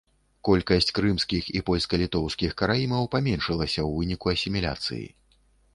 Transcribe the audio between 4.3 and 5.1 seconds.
асіміляцыі.